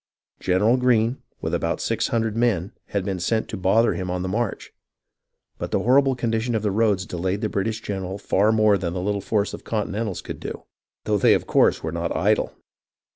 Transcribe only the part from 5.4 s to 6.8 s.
but the horrible condition of the